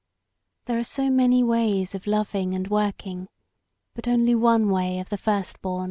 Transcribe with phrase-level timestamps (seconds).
[0.65, 3.27] There are so many ways of loving and working,
[3.93, 5.79] but only one way of the first bom.